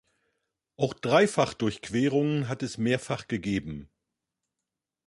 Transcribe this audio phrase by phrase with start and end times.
[0.77, 3.91] Auch Dreifach-Durchquerungen hat es mehrfach gegeben.